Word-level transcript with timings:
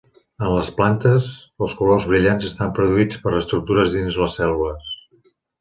En 0.45 0.47
les 0.53 0.69
plantes, 0.79 1.27
els 1.65 1.75
colors 1.83 2.09
brillants 2.13 2.49
estan 2.49 2.73
produïts 2.81 3.21
per 3.27 3.37
estructures 3.43 3.97
dins 3.99 4.21
les 4.23 4.39
cèl·lules. 4.41 4.93